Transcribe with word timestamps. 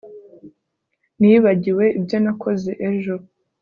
nibagiwe 1.19 1.85
ibyo 1.99 2.17
nakoze 2.23 2.71
ejo 2.89 3.15